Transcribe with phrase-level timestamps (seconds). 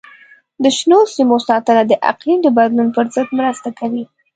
[0.63, 4.03] د شنو سیمو ساتنه د اقلیم د بدلون پر ضد مرسته کوي.